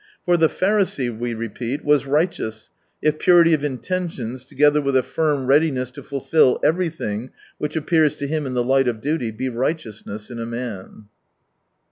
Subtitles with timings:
[0.25, 2.71] For the Pharisee, we repeat, was righteous,
[3.03, 8.25] if purity of inten tions, together with a firm readiness to fulfil everything which appears.to
[8.25, 11.05] him in the light of duty, be right^ousiiess in a man.